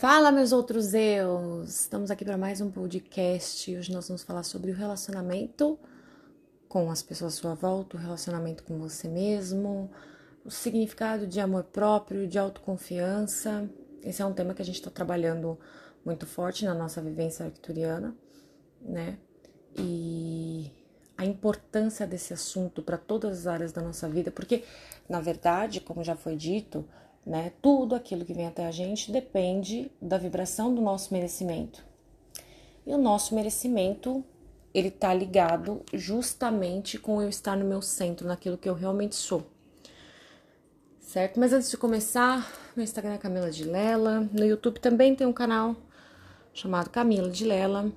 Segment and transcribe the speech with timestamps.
[0.00, 1.82] Fala, meus outros eus!
[1.82, 3.76] Estamos aqui para mais um podcast.
[3.76, 5.78] Hoje nós vamos falar sobre o relacionamento
[6.66, 9.90] com as pessoas à sua volta, o relacionamento com você mesmo,
[10.42, 13.68] o significado de amor próprio, de autoconfiança.
[14.02, 15.58] Esse é um tema que a gente está trabalhando
[16.02, 18.16] muito forte na nossa vivência arcturiana,
[18.80, 19.18] né?
[19.76, 20.72] E
[21.14, 24.64] a importância desse assunto para todas as áreas da nossa vida, porque,
[25.06, 26.88] na verdade, como já foi dito,
[27.24, 27.52] né?
[27.60, 31.84] Tudo aquilo que vem até a gente depende da vibração do nosso merecimento.
[32.86, 34.24] E o nosso merecimento,
[34.72, 39.46] ele está ligado justamente com eu estar no meu centro, naquilo que eu realmente sou.
[41.00, 41.40] Certo?
[41.40, 44.28] Mas antes de começar, meu Instagram é Camila de Lela.
[44.32, 45.76] No YouTube também tem um canal
[46.54, 47.92] chamado Camila de Lela.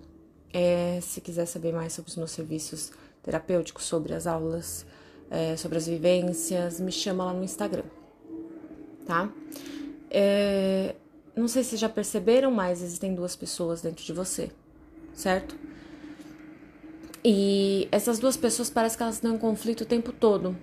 [0.51, 4.85] É, se quiser saber mais sobre os meus serviços terapêuticos, sobre as aulas,
[5.29, 7.85] é, sobre as vivências, me chama lá no Instagram
[9.05, 9.29] tá?
[10.09, 10.95] É,
[11.35, 14.51] não sei se já perceberam, mas existem duas pessoas dentro de você,
[15.13, 15.55] certo?
[17.25, 20.55] E essas duas pessoas parece que elas estão em conflito o tempo todo.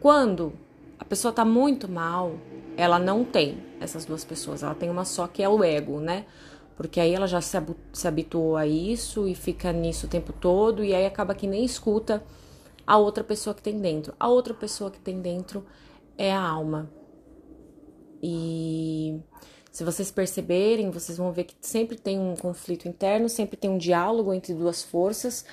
[0.00, 0.52] Quando
[0.98, 2.34] a pessoa tá muito mal,
[2.76, 6.26] ela não tem essas duas pessoas, ela tem uma só que é o ego, né?
[6.76, 7.56] Porque aí ela já se,
[7.92, 11.64] se habituou a isso e fica nisso o tempo todo, e aí acaba que nem
[11.64, 12.22] escuta
[12.86, 14.14] a outra pessoa que tem dentro.
[14.18, 15.64] A outra pessoa que tem dentro
[16.16, 16.90] é a alma,
[18.22, 19.20] e
[19.72, 23.78] se vocês perceberem, vocês vão ver que sempre tem um conflito interno, sempre tem um
[23.78, 25.44] diálogo entre duas forças,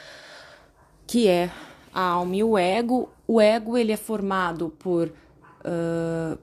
[1.07, 1.49] que é
[1.93, 3.09] a alma e o ego.
[3.25, 6.37] O ego ele é formado por uh,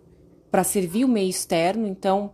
[0.51, 2.33] para servir o meio externo, então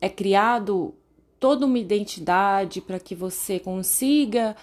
[0.00, 0.94] é criado
[1.40, 4.54] toda uma identidade para que você consiga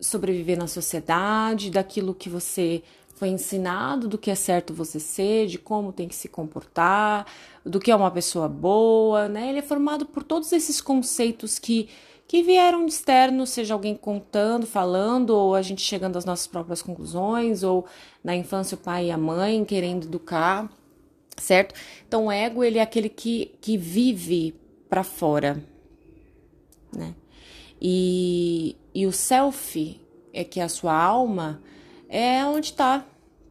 [0.00, 2.82] sobreviver na sociedade, daquilo que você
[3.18, 7.26] foi ensinado do que é certo você ser, de como tem que se comportar,
[7.64, 9.48] do que é uma pessoa boa, né?
[9.48, 11.88] Ele é formado por todos esses conceitos que
[12.28, 16.82] que vieram de externo, seja alguém contando, falando, ou a gente chegando às nossas próprias
[16.82, 17.86] conclusões, ou
[18.22, 20.70] na infância o pai e a mãe querendo educar,
[21.38, 21.74] certo?
[22.06, 24.54] Então o ego ele é aquele que, que vive
[24.90, 25.64] para fora,
[26.94, 27.14] né?
[27.80, 29.98] E, e o self
[30.30, 31.62] é que é a sua alma
[32.08, 33.04] é onde está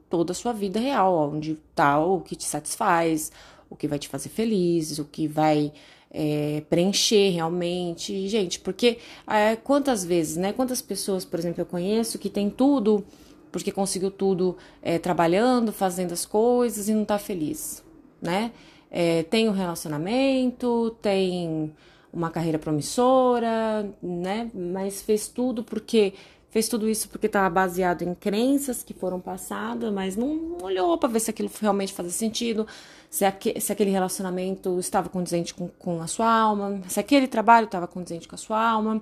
[0.10, 3.32] toda a sua vida real, onde está o que te satisfaz,
[3.70, 5.72] o que vai te fazer feliz, o que vai
[6.12, 8.28] é, preencher realmente.
[8.28, 8.98] Gente, porque
[9.28, 10.54] é, quantas vezes, né?
[10.54, 13.04] Quantas pessoas, por exemplo, eu conheço que tem tudo,
[13.52, 17.84] porque conseguiu tudo é, trabalhando, fazendo as coisas e não tá feliz,
[18.22, 18.52] né?
[18.90, 21.74] É, tem um relacionamento, tem
[22.12, 24.50] uma carreira promissora, né?
[24.54, 26.14] Mas fez tudo porque
[26.58, 31.08] fez tudo isso porque estava baseado em crenças que foram passadas, mas não olhou para
[31.08, 32.66] ver se aquilo realmente fazia sentido,
[33.12, 37.66] se, aqu se aquele relacionamento estava condizente com, com a sua alma, se aquele trabalho
[37.66, 39.00] estava condizente com a sua alma.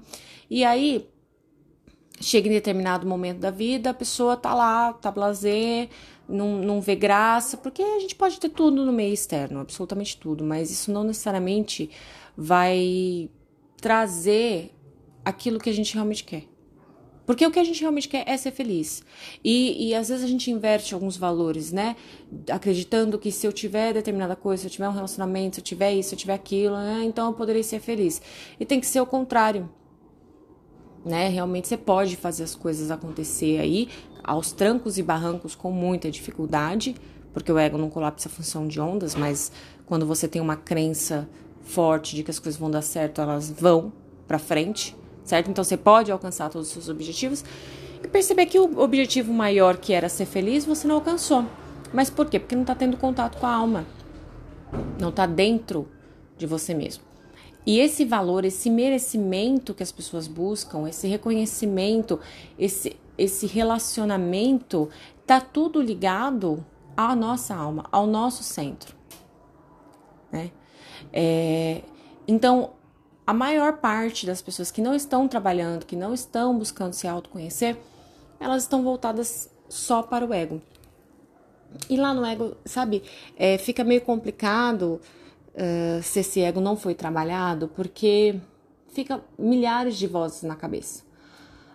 [0.49, 1.07] E aí,
[2.19, 5.87] chega em determinado momento da vida, a pessoa tá lá, tá blazer,
[6.27, 10.43] não, não vê graça, porque a gente pode ter tudo no meio externo, absolutamente tudo,
[10.43, 11.89] mas isso não necessariamente
[12.35, 13.29] vai
[13.77, 14.75] trazer
[15.23, 16.53] aquilo que a gente realmente quer.
[17.25, 19.03] Porque o que a gente realmente quer é ser feliz.
[19.43, 21.95] E, e às vezes a gente inverte alguns valores, né?
[22.51, 25.93] Acreditando que se eu tiver determinada coisa, se eu tiver um relacionamento, se eu tiver
[25.93, 27.03] isso, se eu tiver aquilo, né?
[27.03, 28.21] Então eu poderei ser feliz.
[28.59, 29.69] E tem que ser o contrário.
[31.03, 31.29] Né?
[31.29, 33.89] Realmente você pode fazer as coisas acontecer aí,
[34.23, 36.95] aos trancos e barrancos, com muita dificuldade,
[37.31, 39.51] porque o ego não colapsa a função de ondas, mas
[39.85, 41.29] quando você tem uma crença
[41.61, 43.93] forte de que as coisas vão dar certo, elas vão
[44.27, 45.49] para frente certo?
[45.49, 47.43] Então você pode alcançar todos os seus objetivos
[48.01, 51.45] e perceber que o objetivo maior que era ser feliz você não alcançou.
[51.91, 52.39] Mas por quê?
[52.39, 53.85] Porque não está tendo contato com a alma,
[54.99, 55.87] não está dentro
[56.37, 57.03] de você mesmo.
[57.65, 62.19] E esse valor, esse merecimento que as pessoas buscam, esse reconhecimento,
[62.59, 64.89] esse, esse relacionamento,
[65.25, 66.63] tá tudo ligado
[66.95, 68.95] à nossa alma, ao nosso centro.
[70.31, 70.51] Né?
[71.11, 71.81] É,
[72.27, 72.71] então,
[73.25, 77.77] a maior parte das pessoas que não estão trabalhando, que não estão buscando se autoconhecer,
[78.39, 80.61] elas estão voltadas só para o ego.
[81.89, 83.03] E lá no ego, sabe,
[83.35, 85.01] é, fica meio complicado
[85.53, 88.39] uh, se esse ego não foi trabalhado, porque
[88.89, 91.03] fica milhares de vozes na cabeça.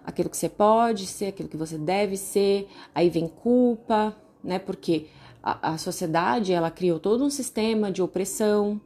[0.05, 4.59] Aquilo que você pode ser, aquilo que você deve ser, aí vem culpa, né?
[4.59, 5.09] Porque
[5.43, 8.81] a, a sociedade ela criou todo um sistema de opressão,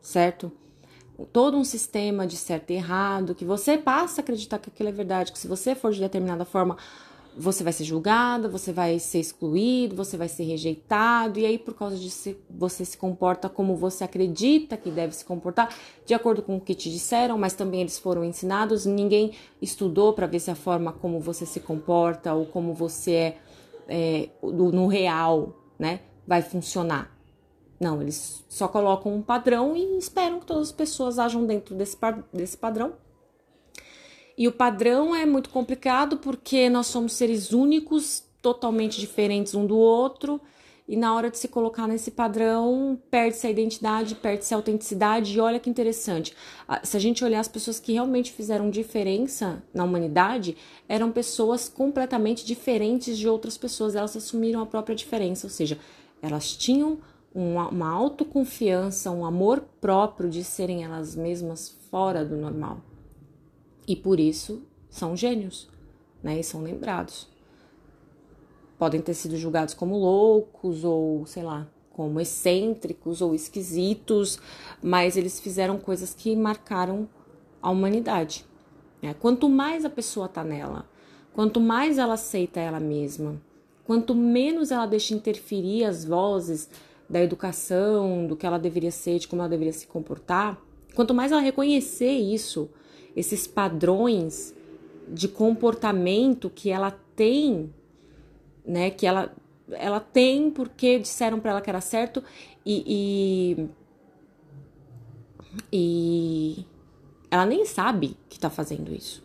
[0.00, 0.50] certo?
[1.32, 4.92] Todo um sistema de certo e errado, que você passa a acreditar que aquilo é
[4.92, 6.76] verdade, que se você for de determinada forma,
[7.38, 11.74] você vai ser julgado, você vai ser excluído, você vai ser rejeitado, e aí por
[11.74, 15.68] causa disso você se comporta como você acredita que deve se comportar,
[16.06, 20.26] de acordo com o que te disseram, mas também eles foram ensinados, ninguém estudou para
[20.26, 23.36] ver se a forma como você se comporta ou como você é,
[23.88, 27.15] é no real, né, vai funcionar.
[27.78, 31.96] Não, eles só colocam um padrão e esperam que todas as pessoas ajam dentro desse,
[32.32, 32.94] desse padrão
[34.38, 39.78] e o padrão é muito complicado porque nós somos seres únicos, totalmente diferentes um do
[39.78, 40.40] outro,
[40.86, 45.36] e na hora de se colocar nesse padrão, perde-se a identidade, perde-se a autenticidade.
[45.36, 46.36] E olha que interessante,
[46.84, 50.56] se a gente olhar as pessoas que realmente fizeram diferença na humanidade,
[50.88, 55.78] eram pessoas completamente diferentes de outras pessoas, elas assumiram a própria diferença, ou seja,
[56.22, 56.98] elas tinham
[57.36, 62.80] uma, uma autoconfiança, um amor próprio de serem elas mesmas fora do normal
[63.86, 65.68] e por isso são gênios,
[66.22, 66.40] né?
[66.40, 67.28] E são lembrados.
[68.78, 74.38] Podem ter sido julgados como loucos ou, sei lá, como excêntricos ou esquisitos,
[74.82, 77.08] mas eles fizeram coisas que marcaram
[77.62, 78.44] a humanidade.
[79.00, 79.14] Né?
[79.14, 80.86] Quanto mais a pessoa tá nela,
[81.32, 83.40] quanto mais ela aceita ela mesma,
[83.84, 86.68] quanto menos ela deixa interferir as vozes
[87.08, 90.60] da educação, do que ela deveria ser, de como ela deveria se comportar,
[90.94, 92.68] quanto mais ela reconhecer isso,
[93.14, 94.54] esses padrões
[95.08, 97.72] de comportamento que ela tem,
[98.64, 98.90] né?
[98.90, 99.32] Que ela,
[99.70, 102.22] ela tem porque disseram para ela que era certo
[102.64, 103.68] e,
[105.72, 106.66] e, e
[107.30, 109.22] ela nem sabe que tá fazendo isso,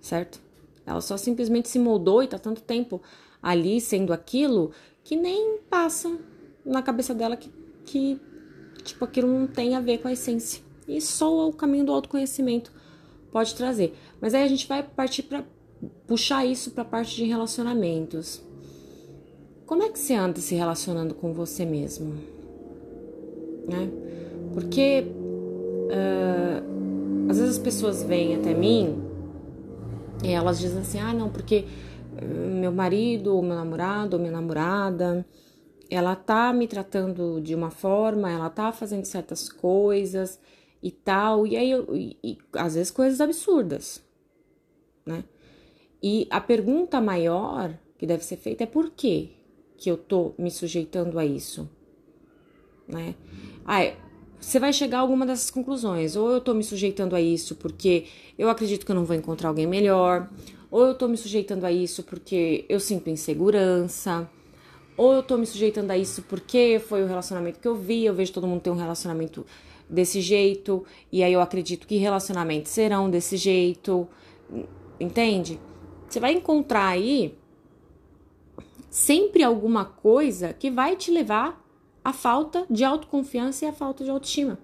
[0.00, 0.40] certo?
[0.86, 3.02] Ela só simplesmente se moldou e tá tanto tempo
[3.42, 4.70] ali sendo aquilo
[5.02, 6.16] que nem passa
[6.64, 7.50] na cabeça dela que,
[7.84, 8.20] que
[8.82, 10.62] tipo aquilo não tem a ver com a essência.
[10.86, 12.72] E só o caminho do autoconhecimento
[13.30, 13.94] pode trazer.
[14.20, 15.44] Mas aí a gente vai partir para
[16.06, 18.42] puxar isso para a parte de relacionamentos.
[19.66, 22.14] Como é que você anda se relacionando com você mesmo?
[23.66, 23.90] Né?
[24.52, 25.06] Porque
[25.86, 29.02] uh, às vezes as pessoas vêm até mim
[30.22, 31.64] e elas dizem assim: ah, não, porque
[32.20, 35.24] meu marido, ou meu namorado, ou minha namorada,
[35.92, 40.40] ela tá me tratando de uma forma, ela tá fazendo certas coisas
[40.82, 41.46] e tal.
[41.46, 44.02] E aí, eu, e, e, às vezes, coisas absurdas,
[45.04, 45.22] né?
[46.02, 49.36] E a pergunta maior que deve ser feita é por que
[49.76, 51.68] que eu tô me sujeitando a isso,
[52.88, 53.14] né?
[53.64, 53.92] Ah,
[54.40, 56.16] você vai chegar a alguma dessas conclusões.
[56.16, 58.06] Ou eu tô me sujeitando a isso porque
[58.38, 60.30] eu acredito que eu não vou encontrar alguém melhor,
[60.70, 64.28] ou eu tô me sujeitando a isso porque eu sinto insegurança,
[64.96, 68.14] ou eu tô me sujeitando a isso porque foi o relacionamento que eu vi, eu
[68.14, 69.44] vejo todo mundo ter um relacionamento
[69.88, 74.08] desse jeito, e aí eu acredito que relacionamentos serão desse jeito,
[74.98, 75.60] entende?
[76.08, 77.38] Você vai encontrar aí
[78.90, 81.62] sempre alguma coisa que vai te levar
[82.04, 84.58] à falta de autoconfiança e à falta de autoestima.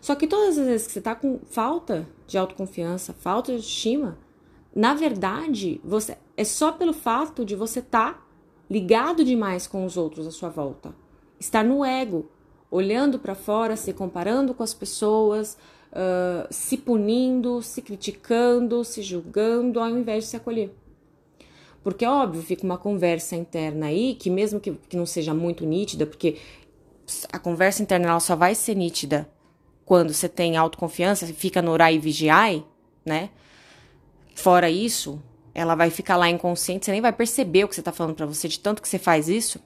[0.00, 4.18] Só que todas as vezes que você tá com falta de autoconfiança, falta de autoestima,
[4.74, 8.29] na verdade, você é só pelo fato de você estar tá
[8.70, 10.94] ligado demais com os outros à sua volta.
[11.38, 12.30] Estar no ego,
[12.70, 15.58] olhando para fora, se comparando com as pessoas,
[15.90, 20.70] uh, se punindo, se criticando, se julgando, ao invés de se acolher.
[21.82, 26.06] Porque, óbvio, fica uma conversa interna aí, que mesmo que, que não seja muito nítida,
[26.06, 26.36] porque
[27.32, 29.28] a conversa interna só vai ser nítida
[29.84, 32.62] quando você tem autoconfiança, fica no orar e vigiar,
[33.04, 33.30] né?
[34.34, 35.20] Fora isso,
[35.54, 38.26] ela vai ficar lá inconsciente, você nem vai perceber o que você tá falando para
[38.26, 39.60] você, de tanto que você faz isso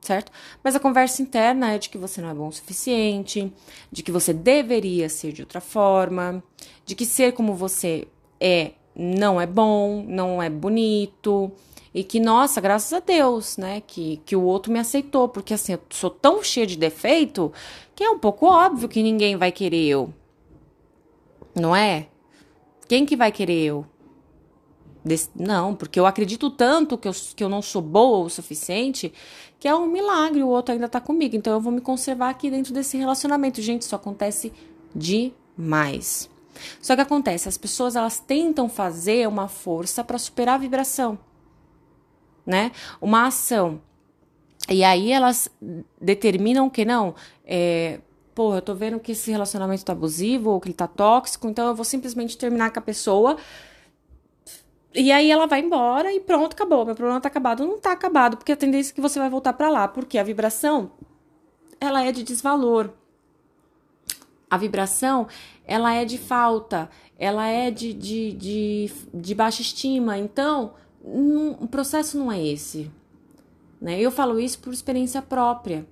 [0.00, 0.32] certo?
[0.62, 3.52] Mas a conversa interna é de que você não é bom o suficiente,
[3.92, 6.42] de que você deveria ser de outra forma,
[6.84, 8.08] de que ser como você
[8.40, 11.50] é não é bom, não é bonito.
[11.92, 13.82] E que, nossa, graças a Deus, né?
[13.84, 15.28] Que, que o outro me aceitou.
[15.28, 17.52] Porque assim, eu sou tão cheia de defeito
[17.94, 20.12] que é um pouco óbvio que ninguém vai querer eu.
[21.54, 22.06] Não é?
[22.88, 23.86] Quem que vai querer eu?
[25.02, 29.12] Desse, não, porque eu acredito tanto que eu, que eu não sou boa o suficiente
[29.60, 31.36] que é um milagre, o outro ainda tá comigo.
[31.36, 33.60] Então eu vou me conservar aqui dentro desse relacionamento.
[33.60, 34.50] Gente, isso acontece
[34.96, 36.30] demais.
[36.80, 41.18] Só que acontece, as pessoas elas tentam fazer uma força para superar a vibração,
[42.44, 42.72] né?
[43.00, 43.80] Uma ação.
[44.68, 45.50] E aí elas
[46.00, 47.14] determinam que não,
[47.44, 48.00] é,
[48.34, 51.68] pô, eu tô vendo que esse relacionamento tá abusivo ou que ele tá tóxico, então
[51.68, 53.36] eu vou simplesmente terminar com a pessoa
[54.94, 56.84] e aí ela vai embora e pronto, acabou.
[56.84, 57.66] Meu problema tá acabado.
[57.66, 60.22] Não tá acabado, porque a tendência é que você vai voltar para lá, porque a
[60.22, 60.92] vibração
[61.80, 62.90] ela é de desvalor.
[64.50, 65.28] A vibração,
[65.64, 70.18] ela é de falta, ela é de, de, de, de baixa estima.
[70.18, 72.90] Então, o processo não é esse.
[73.80, 74.00] Né?
[74.00, 75.86] Eu falo isso por experiência própria.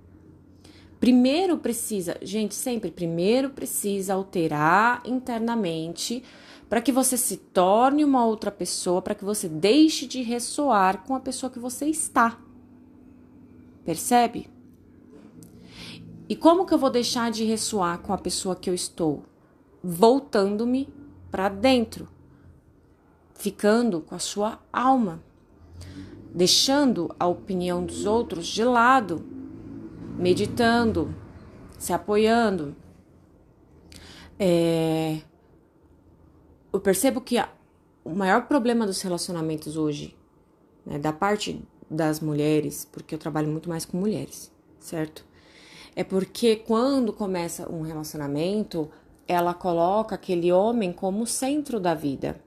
[0.98, 6.24] Primeiro precisa, gente, sempre primeiro precisa alterar internamente
[6.68, 11.14] para que você se torne uma outra pessoa, para que você deixe de ressoar com
[11.14, 12.38] a pessoa que você está.
[13.84, 14.50] Percebe?
[16.28, 19.24] E como que eu vou deixar de ressoar com a pessoa que eu estou?
[19.82, 20.92] Voltando-me
[21.30, 22.06] para dentro,
[23.32, 25.22] ficando com a sua alma,
[26.34, 29.24] deixando a opinião dos outros de lado,
[30.18, 31.14] meditando,
[31.78, 32.76] se apoiando.
[34.38, 35.20] É,
[36.78, 37.48] eu percebo que a,
[38.04, 40.16] o maior problema dos relacionamentos hoje,
[40.86, 45.24] né, da parte das mulheres, porque eu trabalho muito mais com mulheres, certo?
[45.96, 48.88] É porque quando começa um relacionamento,
[49.26, 52.40] ela coloca aquele homem como centro da vida.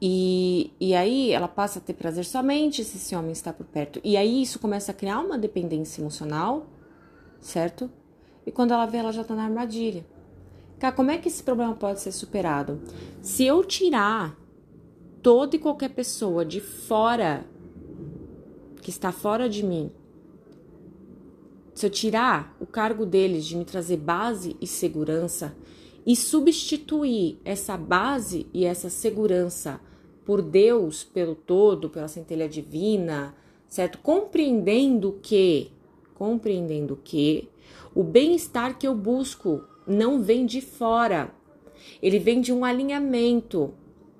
[0.00, 4.00] E, e aí ela passa a ter prazer somente se esse homem está por perto.
[4.02, 6.66] E aí isso começa a criar uma dependência emocional,
[7.38, 7.90] certo?
[8.46, 10.06] E quando ela vê, ela já tá na armadilha.
[10.78, 12.80] Cara, como é que esse problema pode ser superado?
[13.20, 14.38] Se eu tirar
[15.20, 17.44] toda e qualquer pessoa de fora,
[18.80, 19.90] que está fora de mim,
[21.74, 25.56] se eu tirar o cargo deles de me trazer base e segurança
[26.06, 29.80] e substituir essa base e essa segurança
[30.24, 33.34] por Deus, pelo todo, pela centelha divina,
[33.66, 33.98] certo?
[33.98, 35.70] Compreendendo que,
[36.14, 37.48] compreendendo que
[37.94, 41.34] o bem-estar que eu busco não vem de fora,
[42.02, 43.74] ele vem de um alinhamento.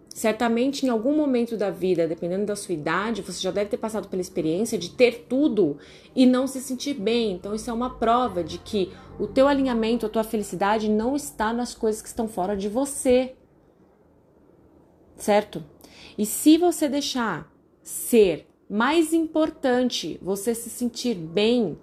[0.08, 4.08] Certamente, em algum momento da vida, dependendo da sua idade, você já deve ter passado
[4.08, 5.76] pela experiência de ter tudo
[6.14, 7.32] e não se sentir bem.
[7.32, 11.52] Então, isso é uma prova de que o teu alinhamento, a tua felicidade não está
[11.52, 13.37] nas coisas que estão fora de você.
[15.16, 15.64] Certo?
[16.16, 21.78] E se você deixar ser mais importante você se sentir bem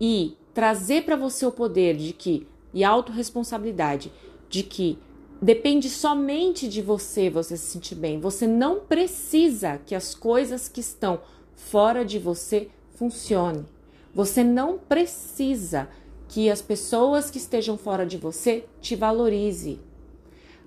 [0.00, 4.12] e trazer para você o poder de que e autorresponsabilidade
[4.48, 4.98] de que
[5.40, 8.20] depende somente de você você se sentir bem.
[8.20, 11.20] Você não precisa que as coisas que estão
[11.54, 13.66] fora de você funcionem.
[14.14, 15.88] Você não precisa
[16.28, 19.80] que as pessoas que estejam fora de você te valorize.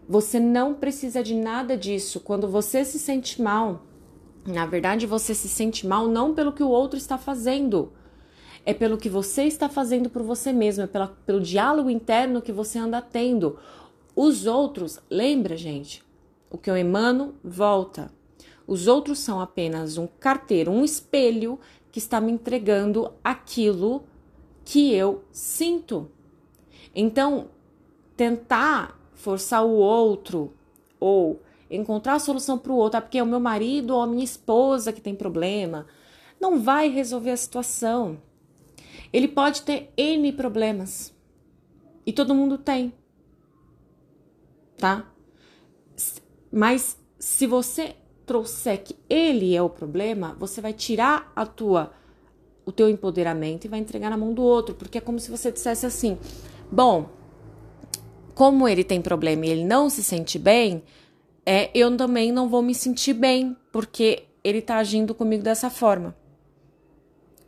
[0.07, 2.19] Você não precisa de nada disso.
[2.19, 3.83] Quando você se sente mal,
[4.45, 7.91] na verdade você se sente mal não pelo que o outro está fazendo,
[8.65, 12.51] é pelo que você está fazendo por você mesmo, é pela, pelo diálogo interno que
[12.51, 13.57] você anda tendo.
[14.15, 16.03] Os outros, lembra, gente,
[16.49, 18.11] o que eu emano volta.
[18.67, 21.59] Os outros são apenas um carteiro, um espelho
[21.91, 24.03] que está me entregando aquilo
[24.63, 26.09] que eu sinto.
[26.93, 27.47] Então,
[28.15, 30.53] tentar forçar o outro
[30.99, 34.07] ou encontrar a solução para o outro, ah, porque é o meu marido ou a
[34.07, 35.87] minha esposa que tem problema,
[36.39, 38.17] não vai resolver a situação.
[39.11, 41.13] Ele pode ter N problemas.
[42.05, 42.93] E todo mundo tem.
[44.77, 45.11] Tá?
[46.51, 51.91] Mas se você trouxer que ele é o problema, você vai tirar a tua
[52.63, 55.51] o teu empoderamento e vai entregar na mão do outro, porque é como se você
[55.51, 56.17] dissesse assim:
[56.71, 57.09] "Bom,
[58.33, 60.83] como ele tem problema e ele não se sente bem,
[61.45, 66.15] é, eu também não vou me sentir bem, porque ele tá agindo comigo dessa forma.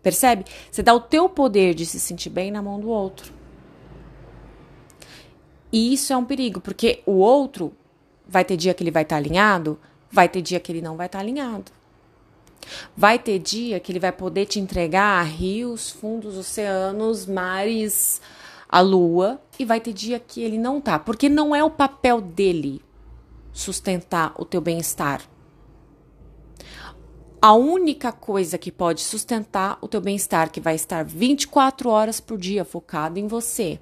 [0.04, 0.44] Percebe?
[0.70, 3.32] Você dá o teu poder de se sentir bem na mão do outro.
[5.72, 7.74] E isso é um perigo, porque o outro
[8.28, 9.80] vai ter dia que ele vai estar tá alinhado,
[10.12, 11.72] vai ter dia que ele não vai estar tá alinhado.
[12.96, 18.22] Vai ter dia que ele vai poder te entregar rios, fundos, oceanos, mares,
[18.70, 22.22] a lua, e vai ter dia que ele não tá, porque não é o papel
[22.22, 22.82] dele
[23.52, 25.22] sustentar o teu bem-estar
[27.44, 32.38] a única coisa que pode sustentar o teu bem-estar, que vai estar 24 horas por
[32.38, 33.82] dia focado em você,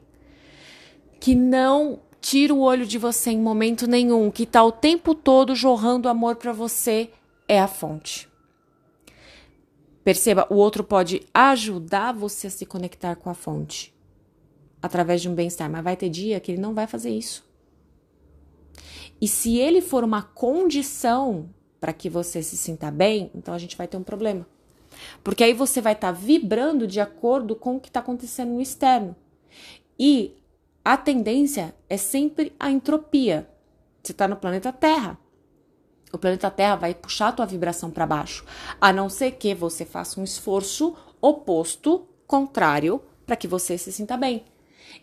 [1.19, 5.53] que não tira o olho de você em momento nenhum, que está o tempo todo
[5.53, 7.11] jorrando amor para você,
[7.47, 8.27] é a fonte.
[10.03, 13.93] Perceba, o outro pode ajudar você a se conectar com a fonte
[14.81, 17.47] através de um bem-estar, mas vai ter dia que ele não vai fazer isso.
[19.21, 21.47] E se ele for uma condição
[21.81, 24.45] para que você se sinta bem, então a gente vai ter um problema.
[25.23, 28.61] Porque aí você vai estar tá vibrando de acordo com o que está acontecendo no
[28.61, 29.15] externo.
[29.99, 30.37] E
[30.85, 33.49] a tendência é sempre a entropia.
[34.01, 35.17] Você está no planeta Terra.
[36.13, 38.45] O planeta Terra vai puxar a tua vibração para baixo,
[38.79, 44.17] a não ser que você faça um esforço oposto, contrário, para que você se sinta
[44.17, 44.43] bem.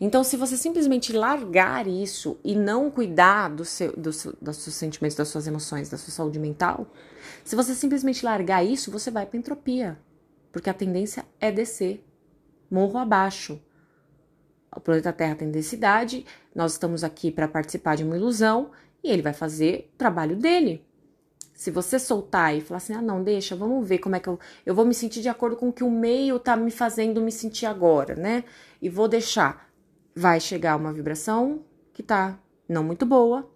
[0.00, 4.76] Então, se você simplesmente largar isso e não cuidar do seu, do seu, dos seus
[4.76, 6.86] sentimentos, das suas emoções, da sua saúde mental,
[7.44, 9.98] se você simplesmente largar isso, você vai para entropia,
[10.52, 12.04] porque a tendência é descer,
[12.70, 13.60] morro abaixo.
[14.74, 18.70] O planeta Terra tem densidade, nós estamos aqui para participar de uma ilusão
[19.02, 20.84] e ele vai fazer o trabalho dele.
[21.54, 24.38] Se você soltar e falar assim, ah, não, deixa, vamos ver como é que eu,
[24.64, 27.32] eu vou me sentir de acordo com o que o meio tá me fazendo me
[27.32, 28.44] sentir agora, né?
[28.80, 29.67] E vou deixar.
[30.20, 32.36] Vai chegar uma vibração que tá
[32.68, 33.48] não muito boa,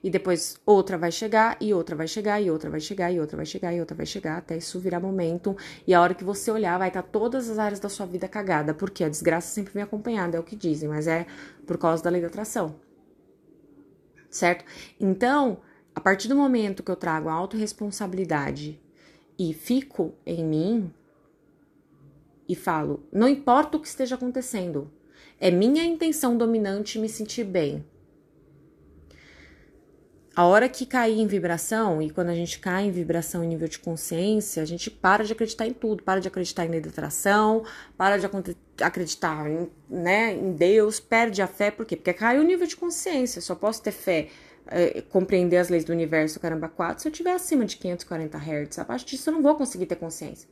[0.00, 3.36] e depois outra vai chegar, e outra vai chegar, e outra vai chegar, e outra
[3.36, 5.56] vai chegar, e outra vai chegar, até isso virar momento.
[5.84, 8.28] E a hora que você olhar, vai estar tá todas as áreas da sua vida
[8.28, 11.26] cagada, porque a desgraça sempre vem acompanhada, é o que dizem, mas é
[11.66, 12.76] por causa da lei da atração.
[14.30, 14.64] Certo?
[15.00, 15.58] Então,
[15.96, 18.80] a partir do momento que eu trago a autorresponsabilidade
[19.36, 20.94] e fico em mim
[22.48, 24.92] e falo, não importa o que esteja acontecendo,
[25.40, 27.84] é minha intenção dominante me sentir bem.
[30.36, 33.68] A hora que cair em vibração, e quando a gente cai em vibração em nível
[33.68, 37.64] de consciência, a gente para de acreditar em tudo, para de acreditar em atração,
[37.96, 38.26] para de
[38.80, 41.94] acreditar em, né, em Deus, perde a fé, por quê?
[41.94, 44.28] Porque caiu o nível de consciência, só posso ter fé
[44.66, 48.78] é, compreender as leis do universo, caramba, 4, se eu estiver acima de 540 Hz.
[48.80, 50.48] Abaixo disso eu não vou conseguir ter consciência.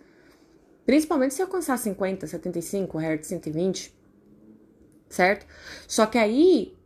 [0.87, 3.93] Principalmente se eu alcançar 50, 75 Hz, 120,
[5.13, 5.47] certo?
[5.87, 6.77] Só que aí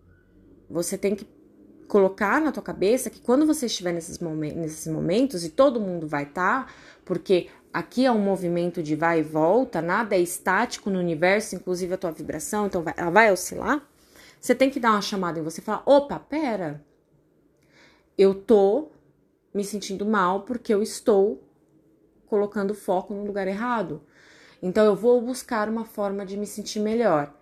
[0.68, 1.26] você tem que
[1.86, 6.06] colocar na tua cabeça que quando você estiver nesses, momen nesses momentos, e todo mundo
[6.08, 6.72] vai estar, tá,
[7.04, 11.94] porque aqui é um movimento de vai e volta, nada é estático no universo, inclusive
[11.94, 13.86] a tua vibração, então vai, ela vai oscilar.
[14.40, 16.84] Você tem que dar uma chamada em você e falar: opa, pera,
[18.18, 18.90] eu tô
[19.54, 21.42] me sentindo mal porque eu estou
[22.26, 24.02] colocando foco no lugar errado.
[24.62, 27.32] Então eu vou buscar uma forma de me sentir melhor,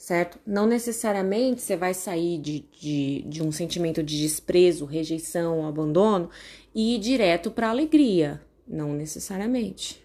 [0.00, 0.38] certo?
[0.46, 6.30] Não necessariamente você vai sair de, de, de um sentimento de desprezo, rejeição, abandono
[6.74, 8.40] e ir direto para alegria.
[8.66, 10.02] Não necessariamente.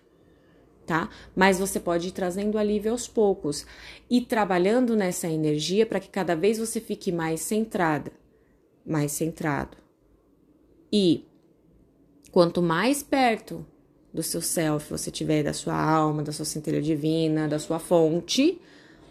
[0.85, 1.09] Tá?
[1.33, 3.65] Mas você pode ir trazendo alívio aos poucos
[4.09, 8.11] e trabalhando nessa energia para que cada vez você fique mais centrada,
[8.85, 9.77] mais centrado.
[10.91, 11.25] E
[12.33, 13.65] quanto mais perto
[14.13, 18.59] do seu self você tiver, da sua alma, da sua centelha divina, da sua fonte,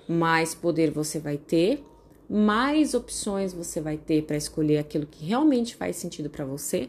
[0.08, 1.84] mais poder você vai ter,
[2.28, 6.88] mais opções você vai ter para escolher aquilo que realmente faz sentido para você,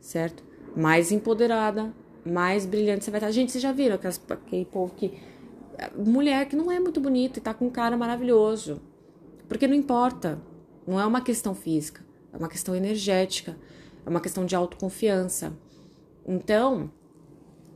[0.00, 0.42] certo?
[0.76, 1.92] Mais empoderada,
[2.24, 3.30] mais brilhante você vai estar.
[3.30, 5.12] Gente, vocês já viram aquelas, aquele povo que.
[5.96, 8.80] Mulher que não é muito bonita e tá com um cara maravilhoso.
[9.48, 10.40] Porque não importa.
[10.86, 13.56] Não é uma questão física, é uma questão energética
[14.04, 15.52] é uma questão de autoconfiança.
[16.26, 16.90] Então,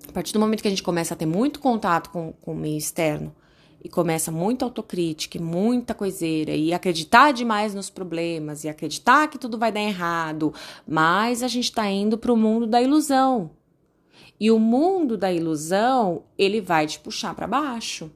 [0.08, 2.56] a partir do momento que a gente começa a ter muito contato com, com o
[2.56, 3.34] meio externo
[3.82, 9.58] e começa muita autocrítica, muita coiseira e acreditar demais nos problemas e acreditar que tudo
[9.58, 10.52] vai dar errado,
[10.86, 13.50] mas a gente está indo para o mundo da ilusão.
[14.40, 18.10] E o mundo da ilusão, ele vai te puxar para baixo.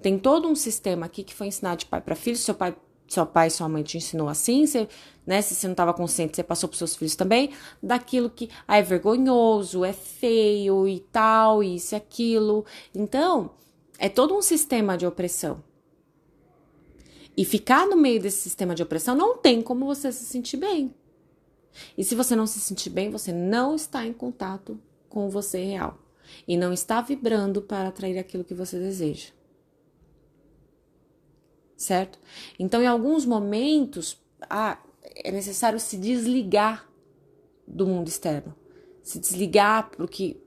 [0.00, 2.36] Tem todo um sistema aqui que foi ensinado de pai para filho.
[2.36, 2.74] Seu pai
[3.08, 4.88] seu pai e sua mãe te ensinou assim, você,
[5.24, 5.40] né?
[5.40, 7.50] Se você não estava consciente, você passou para seus filhos também,
[7.82, 12.64] daquilo que ah, é vergonhoso, é feio e tal, isso e aquilo.
[12.94, 13.50] Então,
[13.98, 15.62] é todo um sistema de opressão.
[17.36, 20.94] E ficar no meio desse sistema de opressão não tem como você se sentir bem.
[21.96, 25.98] E se você não se sentir bem, você não está em contato com você real.
[26.48, 29.36] E não está vibrando para atrair aquilo que você deseja
[31.76, 32.18] certo?
[32.58, 36.88] Então, em alguns momentos, ah, é necessário se desligar
[37.66, 38.54] do mundo externo,
[39.02, 40.40] se desligar para o que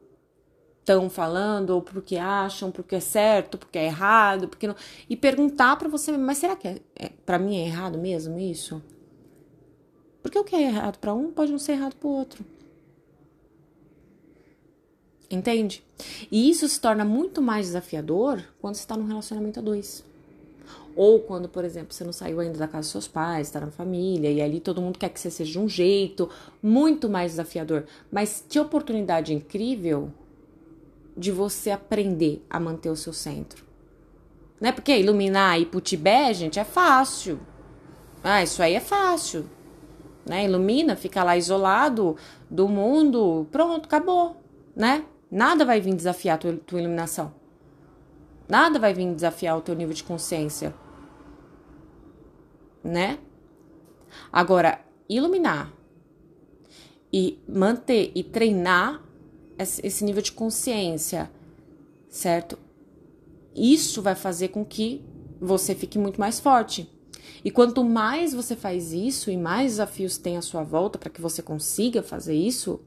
[0.90, 4.76] estão falando, ou para o que acham, porque é certo, porque é errado, porque não.
[5.08, 8.82] E perguntar para você, mas será que é, é para mim é errado mesmo isso?
[10.22, 12.44] Porque o que é errado para um pode não ser errado para o outro.
[15.30, 15.84] Entende?
[16.32, 20.04] E isso se torna muito mais desafiador quando você está num relacionamento a dois.
[20.96, 23.70] Ou quando, por exemplo, você não saiu ainda da casa dos seus pais, está na
[23.70, 26.30] família, e ali todo mundo quer que você seja de um jeito,
[26.62, 27.86] muito mais desafiador.
[28.12, 30.12] Mas que oportunidade incrível
[31.20, 33.66] de você aprender a manter o seu centro.
[34.60, 34.72] Né?
[34.72, 37.40] Porque iluminar e putibé, gente, é fácil.
[38.24, 39.46] Ah, isso aí é fácil.
[40.26, 40.46] Né?
[40.46, 42.16] Ilumina, fica lá isolado
[42.50, 44.42] do mundo, pronto, acabou,
[44.76, 45.06] né?
[45.30, 47.34] Nada vai vir desafiar a tua, tua iluminação.
[48.48, 50.74] Nada vai vir desafiar o teu nível de consciência.
[52.84, 53.20] Né?
[54.32, 55.72] Agora, iluminar
[57.12, 59.04] e manter e treinar
[59.60, 61.30] esse nível de consciência,
[62.10, 62.58] certo?
[63.56, 65.04] Isso vai fazer com que
[65.40, 66.90] você fique muito mais forte.
[67.44, 71.22] E quanto mais você faz isso e mais desafios tem à sua volta para que
[71.22, 72.82] você consiga fazer isso,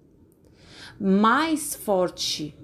[0.99, 2.55] mais forte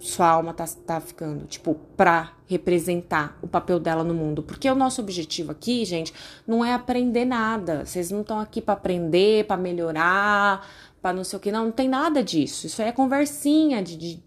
[0.00, 4.42] sua alma tá, tá ficando, tipo, pra representar o papel dela no mundo.
[4.42, 6.14] Porque o nosso objetivo aqui, gente,
[6.46, 7.84] não é aprender nada.
[7.84, 10.66] Vocês não estão aqui para aprender, para melhorar,
[11.08, 11.50] para não sei o que.
[11.50, 12.66] Não, não tem nada disso.
[12.66, 14.22] Isso é conversinha de, de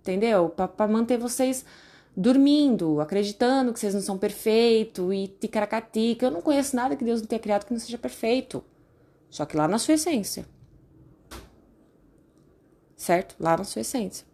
[0.00, 0.48] entendeu?
[0.48, 1.64] Para manter vocês
[2.16, 6.26] dormindo, acreditando que vocês não são perfeitos e ticaracatica.
[6.26, 8.64] Eu não conheço nada que Deus não tenha criado que não seja perfeito.
[9.30, 10.46] Só que lá na sua essência.
[12.96, 13.36] Certo?
[13.38, 14.26] Lá na sua essência.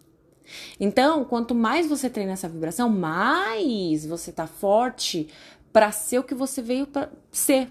[0.78, 5.28] Então, quanto mais você treina essa vibração, mais você tá forte
[5.72, 7.70] para ser o que você veio para ser.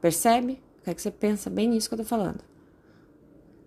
[0.00, 0.60] Percebe?
[0.82, 2.40] Quero que você pensa bem nisso que eu tô falando.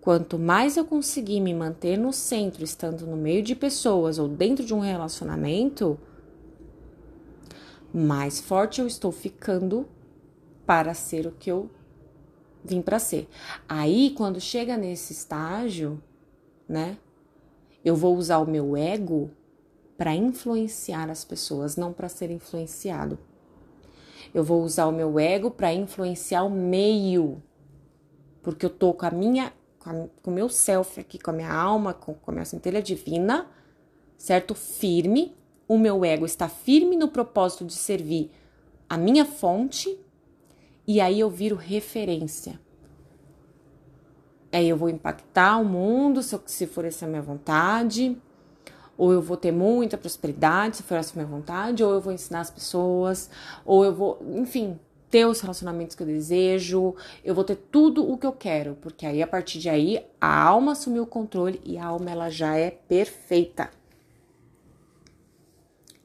[0.00, 4.64] Quanto mais eu conseguir me manter no centro, estando no meio de pessoas ou dentro
[4.64, 5.98] de um relacionamento,
[7.94, 9.86] mais forte eu estou ficando
[10.66, 11.70] para ser o que eu
[12.64, 13.28] vim para ser.
[13.68, 16.02] Aí, quando chega nesse estágio,
[16.68, 16.96] né,
[17.84, 19.30] eu vou usar o meu ego
[19.96, 23.18] para influenciar as pessoas, não para ser influenciado.
[24.34, 27.42] Eu vou usar o meu ego para influenciar o meio,
[28.42, 31.92] porque eu tô com a minha, com o meu self aqui, com a minha alma,
[31.92, 33.46] com, com a minha centelha divina,
[34.16, 34.54] certo?
[34.54, 35.36] Firme.
[35.68, 38.30] O meu ego está firme no propósito de servir
[38.88, 39.98] a minha fonte
[40.86, 42.60] e aí eu viro referência.
[44.52, 48.20] Aí eu vou impactar o mundo se, se for essa minha vontade,
[49.02, 52.38] ou eu vou ter muita prosperidade se for essa minha vontade, ou eu vou ensinar
[52.38, 53.28] as pessoas,
[53.64, 54.78] ou eu vou, enfim,
[55.10, 59.04] ter os relacionamentos que eu desejo, eu vou ter tudo o que eu quero, porque
[59.04, 62.56] aí a partir de aí a alma assumiu o controle e a alma ela já
[62.56, 63.70] é perfeita.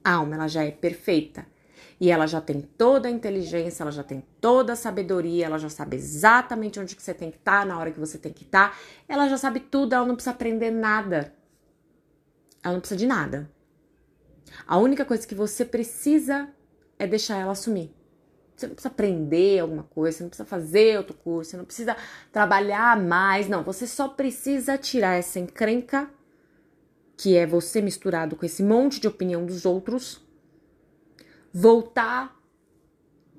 [0.03, 1.45] A alma ela já é perfeita.
[2.01, 5.69] E ela já tem toda a inteligência, ela já tem toda a sabedoria, ela já
[5.69, 8.43] sabe exatamente onde que você tem que estar, tá, na hora que você tem que
[8.43, 8.71] estar.
[8.71, 8.77] Tá.
[9.07, 11.36] Ela já sabe tudo, ela não precisa aprender nada.
[12.63, 13.49] Ela não precisa de nada.
[14.65, 16.49] A única coisa que você precisa
[16.97, 17.93] é deixar ela assumir.
[18.55, 21.95] Você não precisa aprender alguma coisa, você não precisa fazer outro curso, você não precisa
[22.31, 23.63] trabalhar mais, não.
[23.63, 26.09] Você só precisa tirar essa encrenca,
[27.15, 30.25] que é você misturado com esse monte de opinião dos outros,
[31.53, 32.35] voltar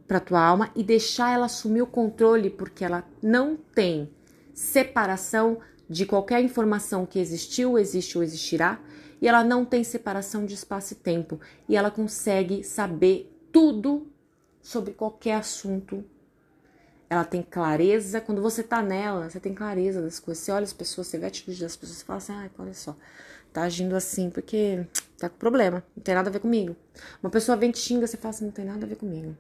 [0.07, 4.11] para tua alma e deixar ela assumir o controle, porque ela não tem
[4.55, 8.81] separação de qualquer informação que existiu, existe ou existirá,
[9.21, 14.07] e ela não tem separação de espaço e tempo, e ela consegue saber tudo
[14.61, 16.05] sobre qualquer assunto.
[17.11, 20.45] Ela tem clareza, quando você tá nela, você tem clareza das coisas.
[20.45, 22.75] Você olha as pessoas, você vê a atitude das pessoas, você fala assim: "Ai, olha
[22.75, 22.95] só,
[23.53, 24.87] tá agindo assim porque
[25.19, 26.77] tá com problema, não tem nada a ver comigo.
[27.23, 29.37] Uma pessoa vem te xinga, você fala assim, não tem nada a ver comigo.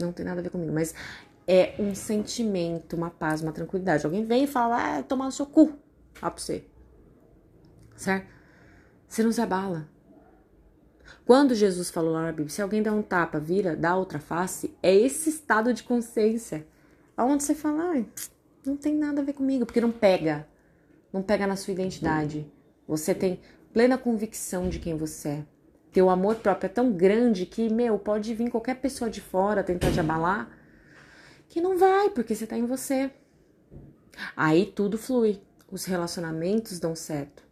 [0.00, 0.94] Não tem nada a ver comigo, mas
[1.46, 4.04] é um sentimento, uma paz, uma tranquilidade.
[4.04, 5.72] Alguém vem e fala, ah, tomar no seu cu.
[6.20, 6.64] Ó pra você.
[7.96, 8.26] Certo?
[9.08, 9.88] Você não se abala.
[11.24, 14.76] Quando Jesus falou lá na Bíblia, se alguém dá um tapa, vira, dá outra face,
[14.82, 16.66] é esse estado de consciência.
[17.16, 18.04] Onde você fala, ah,
[18.64, 20.46] não tem nada a ver comigo, porque não pega.
[21.12, 22.50] Não pega na sua identidade.
[22.88, 23.40] Você tem
[23.72, 25.44] plena convicção de quem você é.
[25.92, 29.92] Teu amor próprio é tão grande que, meu, pode vir qualquer pessoa de fora tentar
[29.92, 30.50] te abalar,
[31.52, 33.10] que não vai, porque você tá em você.
[34.34, 35.38] Aí tudo flui,
[35.70, 37.42] os relacionamentos dão certo.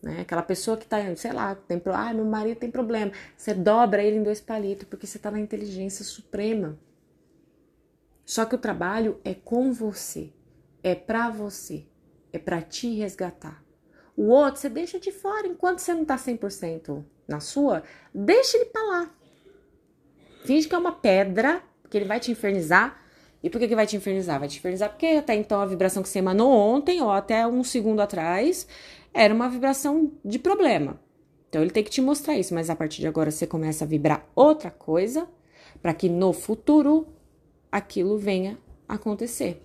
[0.00, 0.20] Né?
[0.20, 3.10] Aquela pessoa que tá, sei lá, tem, ah, meu marido tem problema.
[3.36, 6.78] Você dobra ele em dois palitos, porque você tá na inteligência suprema.
[8.24, 10.32] Só que o trabalho é com você,
[10.80, 11.84] é para você,
[12.32, 13.64] é para te resgatar.
[14.16, 17.82] O outro você deixa de fora enquanto você não tá 100% na sua,
[18.14, 19.10] deixa ele pra lá.
[20.44, 23.02] Finge que é uma pedra, que ele vai te infernizar.
[23.44, 24.40] E por que, que vai te infernizar?
[24.40, 27.62] Vai te infernizar porque até então a vibração que você emanou ontem ou até um
[27.62, 28.66] segundo atrás
[29.12, 30.98] era uma vibração de problema.
[31.50, 33.86] Então ele tem que te mostrar isso, mas a partir de agora você começa a
[33.86, 35.28] vibrar outra coisa
[35.82, 37.06] para que no futuro
[37.70, 38.56] aquilo venha
[38.88, 39.62] acontecer.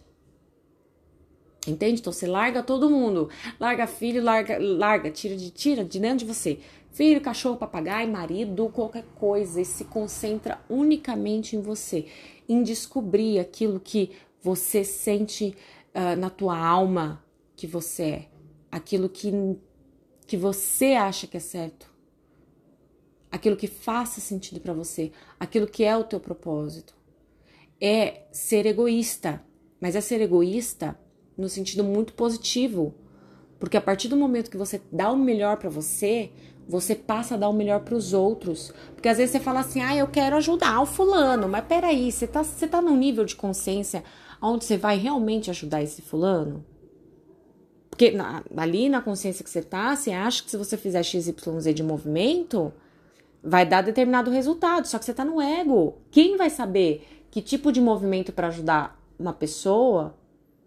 [1.66, 2.02] Entende?
[2.02, 3.30] Então você larga todo mundo.
[3.58, 6.60] Larga filho, larga, larga, tira de tira de dentro de você.
[6.92, 12.08] Filho, cachorro, papagaio, marido, qualquer coisa e se concentra unicamente em você,
[12.48, 15.56] em descobrir aquilo que você sente
[15.94, 17.24] uh, na tua alma
[17.56, 18.28] que você é,
[18.72, 19.32] aquilo que
[20.26, 21.92] que você acha que é certo,
[23.32, 26.96] aquilo que faça sentido para você, aquilo que é o teu propósito.
[27.82, 29.44] É ser egoísta,
[29.82, 30.96] mas é ser egoísta
[31.36, 32.94] no sentido muito positivo.
[33.60, 36.32] Porque a partir do momento que você dá o melhor para você,
[36.70, 38.72] você passa a dar o melhor para os outros.
[38.94, 42.28] Porque às vezes você fala assim: "Ah, eu quero ajudar o fulano", mas peraí, você
[42.28, 44.04] tá você tá num nível de consciência
[44.40, 46.64] onde você vai realmente ajudar esse fulano?
[47.90, 51.74] Porque na, ali na consciência que você tá, você acha que se você fizer XYZ
[51.74, 52.72] de movimento,
[53.44, 55.98] vai dar determinado resultado, só que você tá no ego.
[56.12, 60.16] Quem vai saber que tipo de movimento para ajudar uma pessoa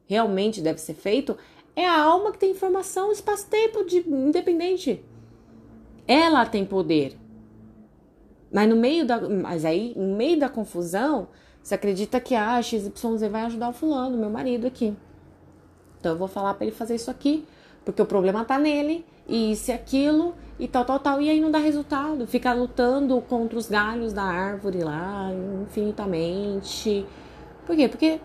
[0.06, 1.36] realmente deve ser feito
[1.74, 5.02] é a alma que tem informação, espaço-tempo de independente.
[6.06, 7.16] Ela tem poder.
[8.52, 11.28] Mas no meio da, mas aí, no meio da confusão,
[11.62, 12.92] você acredita que a ah, XYZ
[13.30, 14.94] vai ajudar o fulano, meu marido aqui.
[15.98, 17.46] Então eu vou falar para ele fazer isso aqui,
[17.84, 21.40] porque o problema tá nele, e isso e aquilo, e tal, tal, tal, e aí
[21.40, 22.26] não dá resultado.
[22.26, 25.30] Fica lutando contra os galhos da árvore lá,
[25.62, 27.06] infinitamente.
[27.64, 27.88] Por quê?
[27.88, 28.20] Porque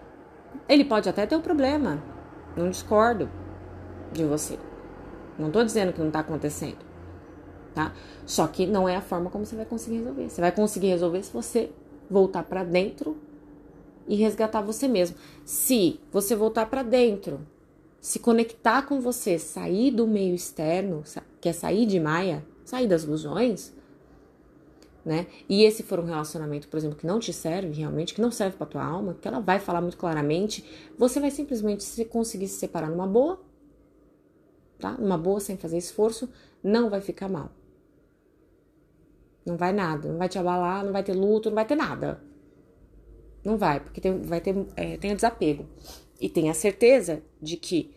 [0.68, 2.02] ele pode até ter um problema.
[2.56, 3.30] Não discordo
[4.12, 4.58] de você.
[5.38, 6.87] Não tô dizendo que não tá acontecendo.
[7.78, 7.94] Tá?
[8.26, 10.30] Só que não é a forma como você vai conseguir resolver.
[10.30, 11.70] Você vai conseguir resolver se você
[12.10, 13.16] voltar para dentro
[14.08, 15.16] e resgatar você mesmo.
[15.46, 17.40] Se você voltar para dentro
[18.02, 21.04] se conectar com você, sair do meio externo,
[21.40, 23.72] quer sair de Maia, sair das ilusões,
[25.06, 25.28] né?
[25.48, 28.58] E esse for um relacionamento, por exemplo, que não te serve realmente, que não serve
[28.58, 30.66] para tua alma, que ela vai falar muito claramente,
[30.98, 33.40] você vai simplesmente se conseguir se separar numa boa,
[34.80, 34.94] tá?
[34.94, 36.28] Numa boa, sem fazer esforço,
[36.64, 37.52] não vai ficar mal.
[39.48, 42.22] Não vai nada, não vai te abalar, não vai ter luto, não vai ter nada.
[43.46, 45.66] Não vai, porque tem, vai ter, é, tem desapego
[46.20, 47.96] e tenha certeza de que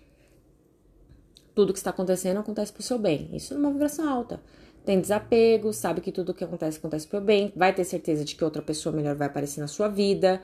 [1.53, 3.35] tudo que está acontecendo acontece para o seu bem.
[3.35, 4.41] Isso numa vibração alta.
[4.85, 8.37] Tem desapego, sabe que tudo que acontece acontece para o bem, vai ter certeza de
[8.37, 10.41] que outra pessoa melhor vai aparecer na sua vida,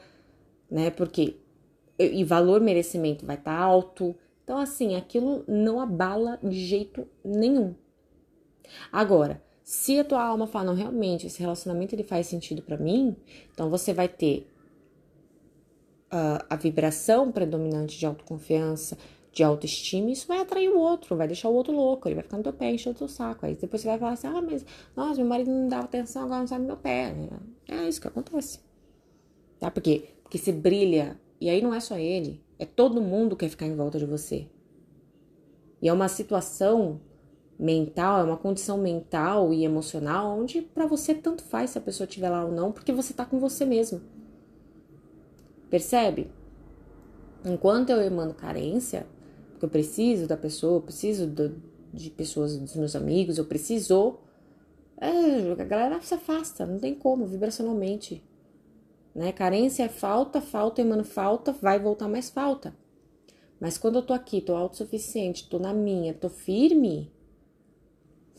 [0.69, 0.91] né?
[0.91, 1.37] Porque
[1.97, 4.17] e valor merecimento vai estar tá alto.
[4.43, 7.77] Então assim, aquilo não abala de jeito nenhum.
[8.91, 13.17] Agora, se a tua alma fala, não, realmente, esse relacionamento ele faz sentido para mim,
[13.53, 14.49] então você vai ter
[16.09, 18.97] a, a vibração predominante de autoconfiança,
[19.33, 22.37] de autoestima, isso vai atrair o outro, vai deixar o outro louco, ele vai ficar
[22.37, 23.45] no teu pé, encher o teu saco.
[23.45, 26.39] Aí depois você vai falar assim, ah, mas, nossa, meu marido não dá atenção, agora
[26.39, 27.13] não sabe meu pé.
[27.67, 28.61] É isso que acontece.
[29.59, 29.69] Tá?
[29.69, 33.51] Porque, porque você brilha, e aí não é só ele, é todo mundo que quer
[33.51, 34.47] ficar em volta de você.
[35.83, 37.01] E é uma situação
[37.59, 42.07] mental, é uma condição mental e emocional onde para você tanto faz se a pessoa
[42.07, 44.01] estiver lá ou não, porque você tá com você mesmo.
[45.71, 46.31] Percebe?
[47.45, 49.07] Enquanto eu emano carência,
[49.51, 51.61] porque eu preciso da pessoa, eu preciso do,
[51.93, 54.19] de pessoas, dos meus amigos, eu preciso.
[54.99, 58.23] É, a galera se afasta, não tem como, vibracionalmente.
[59.15, 59.33] Né?
[59.33, 62.75] Carência é falta, falta, emano falta, vai voltar mais falta.
[63.59, 67.11] Mas quando eu tô aqui, tô autossuficiente, tô na minha, tô firme,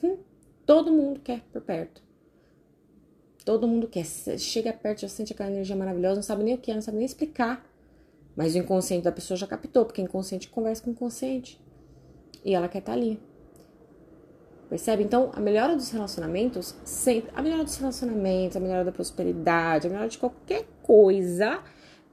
[0.03, 0.17] hum,
[0.65, 2.01] todo mundo quer por perto.
[3.43, 4.05] Todo mundo quer.
[4.05, 6.97] Chega perto, já sente aquela energia maravilhosa, não sabe nem o que é, não sabe
[6.97, 7.65] nem explicar.
[8.35, 11.59] Mas o inconsciente da pessoa já captou, porque o inconsciente conversa com o inconsciente.
[12.43, 13.19] E ela quer estar tá ali.
[14.69, 15.03] Percebe?
[15.03, 17.31] Então, a melhora dos relacionamentos, sempre.
[17.33, 21.63] A melhora dos relacionamentos, a melhora da prosperidade, a melhora de qualquer coisa,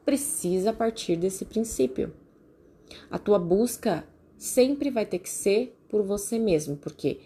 [0.04, 2.14] precisa partir desse princípio.
[3.10, 4.04] A tua busca
[4.38, 7.20] sempre vai ter que ser por você mesmo, porque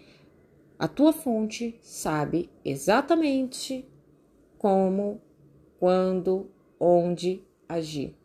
[0.79, 3.85] a tua fonte sabe exatamente
[4.57, 5.21] como,
[5.77, 8.15] quando, onde agir.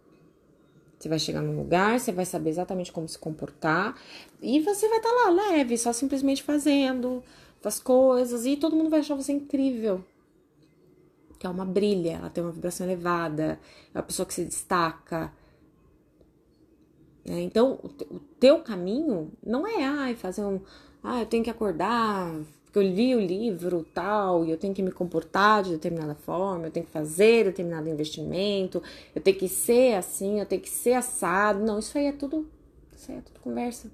[0.97, 4.01] Você vai chegar num lugar, você vai saber exatamente como se comportar
[4.40, 7.23] e você vai estar tá lá leve, só simplesmente fazendo
[7.62, 10.05] as coisas e todo mundo vai achar você incrível.
[11.38, 13.59] Que é uma brilha, ela tem uma vibração elevada,
[13.93, 15.33] é uma pessoa que se destaca.
[17.27, 20.61] É, então, o teu caminho não é ai, fazer um.
[21.07, 22.33] Ah, eu tenho que acordar,
[22.64, 26.67] porque eu li o livro tal, e eu tenho que me comportar de determinada forma,
[26.67, 28.83] eu tenho que fazer determinado investimento,
[29.14, 31.62] eu tenho que ser assim, eu tenho que ser assado.
[31.62, 32.49] Não, isso aí é tudo,
[32.97, 33.90] isso aí é tudo conversa.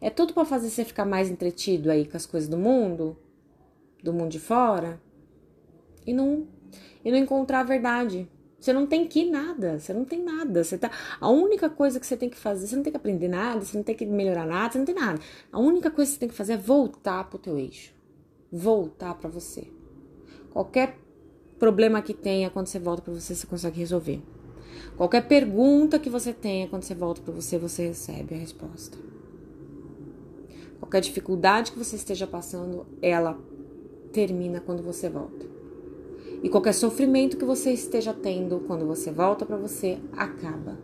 [0.00, 3.16] É tudo para fazer você ficar mais entretido aí com as coisas do mundo,
[4.00, 5.00] do mundo de fora,
[6.06, 6.46] e não,
[7.04, 8.28] e não encontrar a verdade.
[8.64, 10.64] Você não tem que ir nada, você não tem nada.
[10.64, 13.28] Você tá, a única coisa que você tem que fazer, você não tem que aprender
[13.28, 15.20] nada, você não tem que melhorar nada, você não tem nada.
[15.52, 17.94] A única coisa que você tem que fazer é voltar pro teu eixo
[18.54, 19.66] voltar para você.
[20.50, 20.96] Qualquer
[21.58, 24.22] problema que tenha quando você volta para você, você consegue resolver.
[24.96, 28.96] Qualquer pergunta que você tenha quando você volta para você, você recebe a resposta.
[30.78, 33.36] Qualquer dificuldade que você esteja passando, ela
[34.12, 35.53] termina quando você volta.
[36.44, 40.78] E qualquer sofrimento que você esteja tendo quando você volta para você, acaba.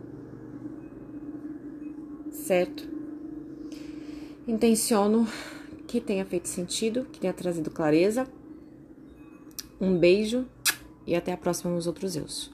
[2.31, 2.89] Certo?
[4.47, 5.27] Intenciono
[5.85, 8.27] que tenha feito sentido, que tenha trazido clareza.
[9.79, 10.47] Um beijo
[11.05, 12.51] e até a próxima nos outros eus.